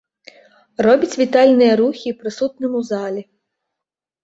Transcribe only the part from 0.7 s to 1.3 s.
Робіць